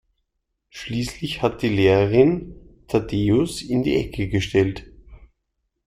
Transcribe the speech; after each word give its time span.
Schließlich 0.71 1.43
hat 1.43 1.61
die 1.61 1.69
Lehrerin 1.69 2.55
Thaddäus 2.87 3.61
in 3.61 3.83
die 3.83 3.97
Ecke 3.97 4.29
gestellt. 4.29 4.91